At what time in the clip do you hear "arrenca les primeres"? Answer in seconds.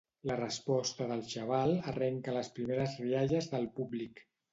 1.91-2.97